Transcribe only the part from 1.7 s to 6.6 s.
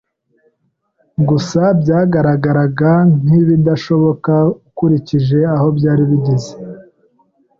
byagaragaraga nk’ibidashoboka ukurikije aho byari bigeze.